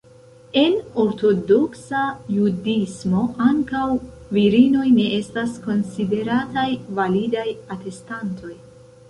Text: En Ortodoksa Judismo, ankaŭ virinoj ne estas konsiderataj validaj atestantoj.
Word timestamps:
En 0.59 0.75
Ortodoksa 1.01 1.99
Judismo, 2.37 3.21
ankaŭ 3.49 3.83
virinoj 4.39 4.87
ne 4.97 5.07
estas 5.19 5.55
konsiderataj 5.69 6.67
validaj 7.03 7.47
atestantoj. 7.79 8.57